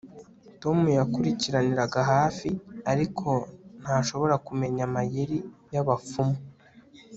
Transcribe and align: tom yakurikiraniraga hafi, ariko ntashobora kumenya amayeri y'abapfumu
tom 0.61 0.77
yakurikiraniraga 0.97 2.01
hafi, 2.13 2.49
ariko 2.91 3.29
ntashobora 3.81 4.35
kumenya 4.47 4.81
amayeri 4.89 5.37
y'abapfumu 5.73 6.37